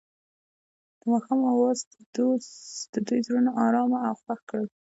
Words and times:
د 0.99 1.01
ماښام 1.11 1.39
اواز 1.51 1.79
د 2.93 2.95
دوی 3.07 3.19
زړونه 3.27 3.51
ارامه 3.65 3.99
او 4.07 4.15
خوښ 4.21 4.39
کړل. 4.49 4.67